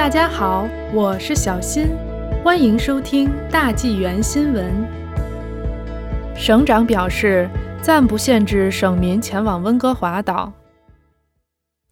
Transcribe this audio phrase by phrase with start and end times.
[0.00, 1.88] 大家好，我是小新，
[2.42, 4.64] 欢迎收听大纪元新闻。
[6.34, 7.46] 省长表示，
[7.82, 10.54] 暂不限制省民前往温哥华岛。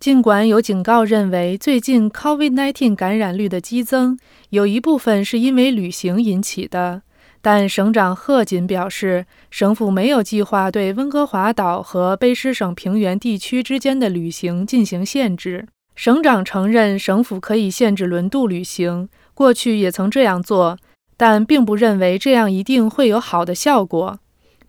[0.01, 4.19] 尽管有警告认为最近 COVID-19 感染率的激增
[4.49, 7.03] 有一部分是因为旅行引起的，
[7.43, 15.67] 但省长贺锦表示，省府没有计划对温哥华岛和卑诗省平原地区之间的旅行进行限制。
[15.99, 20.79] 省长承认，省府可以限制轮渡旅行，过去也曾这样做，
[21.17, 24.21] 但并不认为这样一定会有好的效果。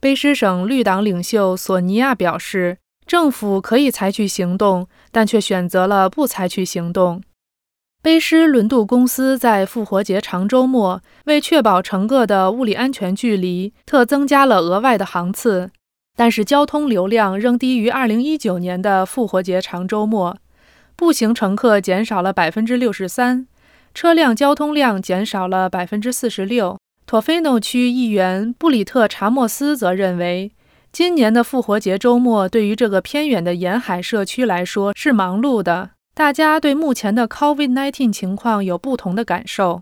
[0.01, 2.79] 卑诗省绿党领袖索尼娅表示。
[3.05, 7.23] 政府可以采取行动，但却选择了不采取行动。
[8.03, 15.71] 卑诗轮渡公司在复活节长周末为确保乘客的物理安全距离，特增加了额外的航次，
[16.15, 20.37] 但是交通流量仍低于2019年的复活节长周末。
[20.99, 23.45] 步行乘客减少了63%，
[23.93, 26.75] 车辆交通量减少了46%。
[27.05, 30.51] 托菲诺区议员布里特·查莫斯则认为。
[30.91, 39.79] 今年的复活节周末对于这个偏远的沿海社区来说是忙碌的，大家对目前的 COVID-19 情况有不同的感受。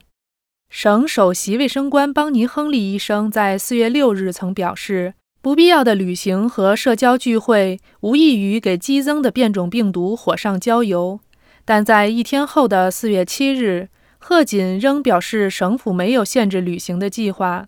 [0.70, 5.16] 省首席卫生官邦尼·亨利医生在四月六日曾表示，
[5.48, 11.22] 不必要的旅行和社交聚会无异于给激增的变种病毒火上浇油。
[11.64, 13.88] 但在一天后的四月七日，
[14.18, 17.68] 贺锦仍表示省府没有限制旅行的计划。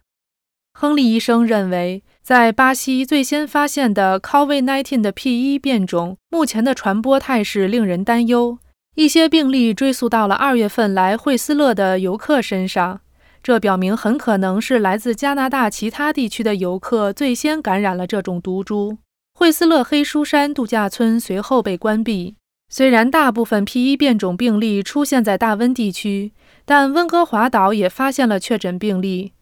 [0.73, 2.03] 亨利医生认为。
[2.21, 8.59] 在巴西最先发现的 COVID-19 的 P1 变种，目前的传播态势令人担忧。
[8.95, 12.99] 一些病例追溯到了二月份来惠斯勒的游客身上，
[13.41, 18.97] 这表明很可能是来自加拿大其他地区的游客最先感染了这种毒株。
[19.33, 22.35] 惠斯勒黑书山度假村随后被关闭。
[22.71, 26.33] 虽然大部分 P1 变种病例出现在大温地区，
[26.65, 29.33] 但温哥华岛也发现了确诊病例。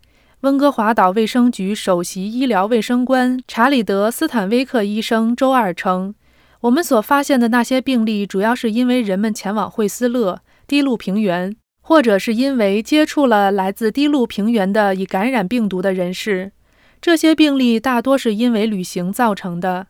[0.42, 6.14] 温哥华岛卫生局首席医疗卫生官查理德·斯坦威克医生周二称
[6.62, 11.54] ：“我们所发现的那些病例，主要是因为人们前往惠斯勒、低陆平原，
[11.88, 16.52] 或者是因为接触了来自低陆平原的已感染病毒的人士。
[17.00, 19.88] 这些病例大多是因为旅行造成的。”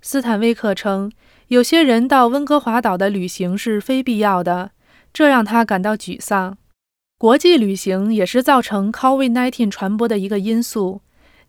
[0.00, 1.10] 斯坦威克称
[1.48, 4.70] ：“有些人到温哥华岛的旅行是非必要的，
[5.12, 6.56] 这让他感到沮丧。”
[7.18, 11.00] 国际旅行也是造成 COVID-19 传播的一个因素。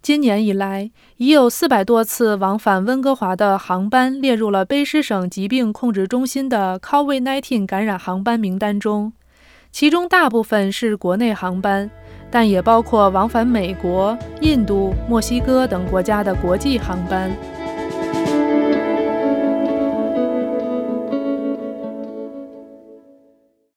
[0.01, 9.13] 今年以来，已有四百多次往返温哥华的航班列入了卑诗省疾病控制中心的 COVID-19 感染航班名单中，
[9.71, 11.89] 其中大部分是国内航班，
[12.29, 17.31] 但也包括往返美国、印度、墨西哥等国家的国际航班。